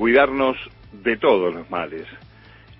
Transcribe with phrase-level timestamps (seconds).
[0.00, 0.56] cuidarnos
[1.04, 2.06] de todos los males.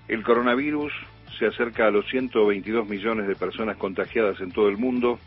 [0.07, 0.91] El coronavirus
[1.37, 5.19] se acerca a los 122 millones de personas contagiadas en todo el mundo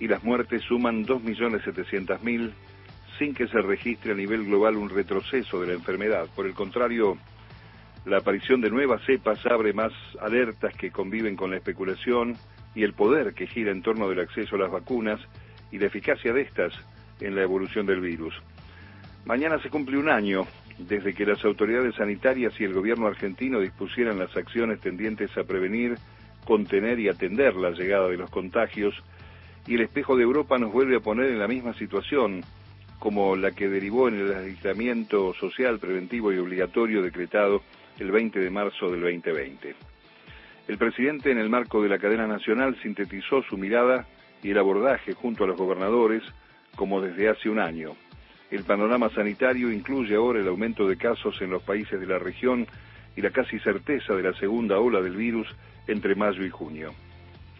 [0.00, 2.50] y las muertes suman 2.700.000
[3.18, 6.28] sin que se registre a nivel global un retroceso de la enfermedad.
[6.34, 7.18] Por el contrario,
[8.06, 9.92] la aparición de nuevas cepas abre más
[10.22, 12.38] alertas que conviven con la especulación
[12.74, 15.20] y el poder que gira en torno del acceso a las vacunas
[15.70, 16.72] y la eficacia de estas
[17.20, 18.34] en la evolución del virus.
[19.26, 20.46] Mañana se cumple un año
[20.78, 25.96] desde que las autoridades sanitarias y el gobierno argentino dispusieran las acciones tendientes a prevenir,
[26.44, 28.94] contener y atender la llegada de los contagios,
[29.66, 32.42] y el espejo de Europa nos vuelve a poner en la misma situación
[32.98, 37.62] como la que derivó en el aislamiento social preventivo y obligatorio decretado
[37.98, 39.74] el 20 de marzo del 2020.
[40.66, 44.06] El presidente, en el marco de la cadena nacional, sintetizó su mirada
[44.42, 46.22] y el abordaje junto a los gobernadores
[46.76, 47.90] como desde hace un año.
[48.50, 52.66] El panorama sanitario incluye ahora el aumento de casos en los países de la región
[53.16, 55.48] y la casi certeza de la segunda ola del virus
[55.86, 56.92] entre mayo y junio.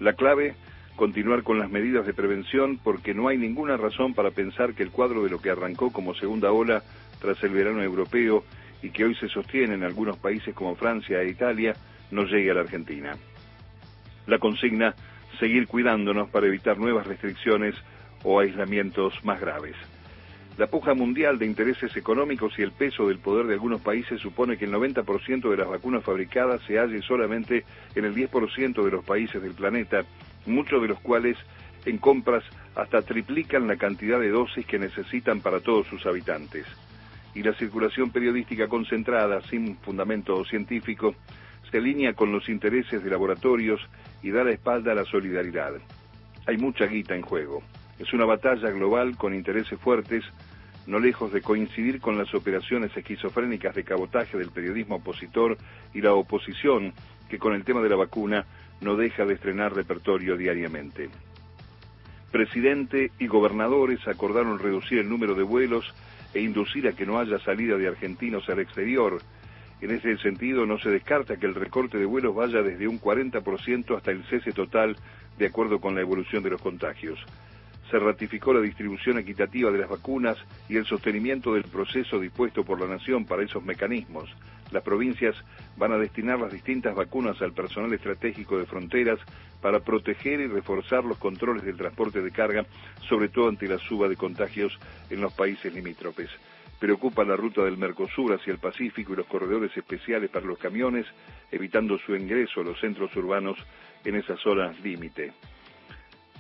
[0.01, 0.55] La clave,
[0.97, 4.91] continuar con las medidas de prevención porque no hay ninguna razón para pensar que el
[4.91, 6.83] cuadro de lo que arrancó como segunda ola
[7.21, 8.45] tras el verano europeo
[8.83, 11.75] y que hoy se sostiene en algunos países como Francia e Italia
[12.11, 13.17] no llegue a la Argentina.
[14.27, 14.95] La consigna,
[15.39, 17.75] seguir cuidándonos para evitar nuevas restricciones
[18.23, 19.77] o aislamientos más graves.
[20.57, 24.57] La puja mundial de intereses económicos y el peso del poder de algunos países supone
[24.57, 27.65] que el 90% de las vacunas fabricadas se halle solamente
[27.97, 30.05] en el 10% de los países del planeta,
[30.47, 31.37] muchos de los cuales
[31.87, 32.45] en compras
[32.77, 36.67] hasta triplican la cantidad de dosis que necesitan para todos sus habitantes.
[37.35, 41.17] Y la circulación periodística concentrada, sin fundamento científico,
[41.69, 43.81] se alinea con los intereses de laboratorios
[44.23, 45.73] y da la espalda a la solidaridad.
[46.47, 47.61] Hay mucha guita en juego.
[47.99, 50.25] Es una batalla global con intereses fuertes,
[50.87, 55.57] no lejos de coincidir con las operaciones esquizofrénicas de cabotaje del periodismo opositor
[55.95, 56.93] y la oposición,
[57.29, 58.45] que con el tema de la vacuna
[58.81, 61.09] no deja de estrenar repertorio diariamente.
[62.33, 65.95] Presidente y gobernadores acordaron reducir el número de vuelos
[66.35, 69.23] e inducir a que no haya salida de argentinos al exterior.
[69.81, 73.97] En ese sentido, no se descarta que el recorte de vuelos vaya desde un 40%
[73.97, 74.97] hasta el cese total,
[75.39, 77.25] de acuerdo con la evolución de los contagios
[77.95, 80.37] se ratificó la distribución equitativa de las vacunas
[80.69, 84.29] y el sostenimiento del proceso dispuesto por la Nación para esos mecanismos.
[84.73, 85.37] Las provincias
[85.77, 89.21] van a destinar las distintas vacunas al personal estratégico de fronteras
[89.63, 92.67] para proteger y reforzar los controles del transporte de carga,
[93.09, 94.77] sobre todo ante la suba de contagios
[95.09, 96.31] en los países limítrofes.
[96.81, 101.07] Preocupa la ruta del Mercosur hacia el Pacífico y los corredores especiales para los camiones,
[101.53, 103.57] evitando su ingreso a los centros urbanos
[104.05, 105.33] en esas zonas límite.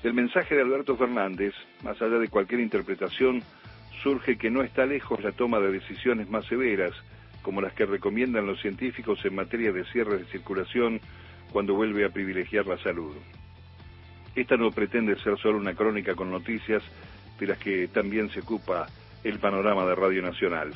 [0.04, 3.42] Del mensaje de Alberto Fernández, más allá de cualquier interpretación,
[4.02, 6.92] surge que no está lejos la toma de decisiones más severas,
[7.40, 11.00] como las que recomiendan los científicos en materia de cierre de circulación
[11.50, 13.14] cuando vuelve a privilegiar la salud.
[14.36, 16.82] Esta no pretende ser solo una crónica con noticias
[17.40, 18.86] de las que también se ocupa
[19.24, 20.74] el panorama de Radio Nacional.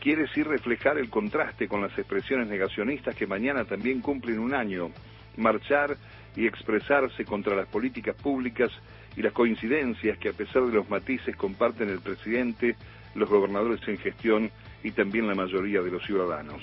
[0.00, 4.90] Quiere sí reflejar el contraste con las expresiones negacionistas que mañana también cumplen un año,
[5.36, 5.96] marchar
[6.36, 8.70] y expresarse contra las políticas públicas
[9.16, 12.76] y las coincidencias que a pesar de los matices comparten el presidente,
[13.14, 14.50] los gobernadores en gestión
[14.82, 16.60] y también la mayoría de los ciudadanos.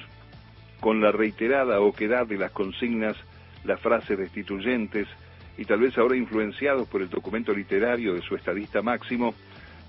[0.79, 3.15] Con la reiterada oquedad de las consignas,
[3.63, 5.07] las frases destituyentes
[5.57, 9.33] y tal vez ahora influenciados por el documento literario de su estadista máximo,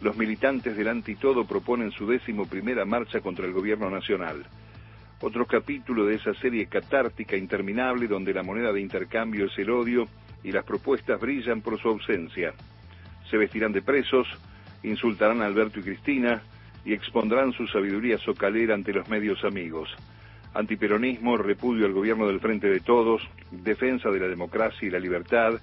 [0.00, 4.44] los militantes del antitodo proponen su décimo primera marcha contra el gobierno nacional
[5.22, 10.08] otro capítulo de esa serie catártica interminable donde la moneda de intercambio es el odio
[10.42, 12.52] y las propuestas brillan por su ausencia.
[13.30, 14.26] Se vestirán de presos,
[14.82, 16.42] insultarán a Alberto y Cristina
[16.84, 19.88] y expondrán su sabiduría socalera ante los medios amigos.
[20.54, 23.22] Antiperonismo, repudio al gobierno del Frente de Todos,
[23.52, 25.54] defensa de la democracia y la libertad,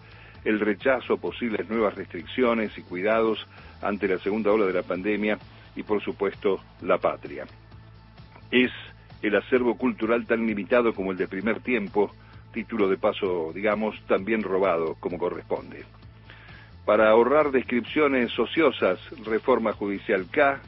[0.46, 3.46] el rechazo a posibles nuevas restricciones y cuidados
[3.82, 5.38] ante la segunda ola de la pandemia
[5.76, 7.46] y, por supuesto, la patria.
[8.50, 8.72] Es
[9.22, 12.12] el acervo cultural tan limitado como el de primer tiempo,
[12.54, 15.84] título de paso, digamos, también robado como corresponde.
[16.86, 20.60] Para ahorrar descripciones ociosas, reforma judicial K,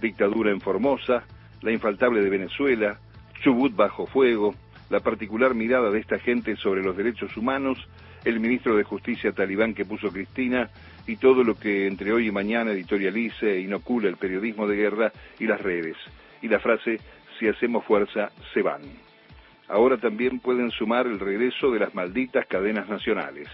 [0.00, 1.24] dictadura en Formosa,
[1.62, 2.98] la infaltable de Venezuela,
[3.42, 4.54] Chubut bajo fuego,
[4.88, 7.78] la particular mirada de esta gente sobre los derechos humanos,
[8.24, 10.68] el ministro de Justicia talibán que puso Cristina
[11.06, 15.12] y todo lo que entre hoy y mañana editorialice e inocula el periodismo de guerra
[15.38, 15.96] y las redes.
[16.42, 16.98] Y la frase
[17.40, 18.82] si hacemos fuerza, se van.
[19.66, 23.48] Ahora también pueden sumar el regreso de las malditas cadenas nacionales.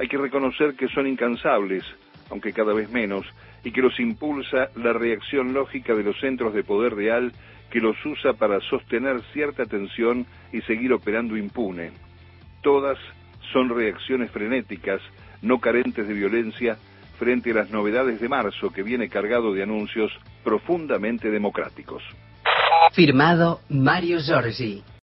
[0.00, 1.84] Hay que reconocer que son incansables,
[2.30, 3.24] aunque cada vez menos,
[3.62, 7.32] y que los impulsa la reacción lógica de los centros de poder real
[7.70, 11.92] que los usa para sostener cierta tensión y seguir operando impune.
[12.62, 12.98] Todas
[13.52, 15.00] son reacciones frenéticas,
[15.42, 16.76] no carentes de violencia,
[17.18, 20.12] frente a las novedades de marzo que viene cargado de anuncios
[20.42, 22.02] profundamente democráticos.
[22.98, 24.82] Firmado Mario Giorgi.